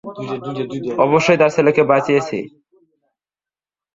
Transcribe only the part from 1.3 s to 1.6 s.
তার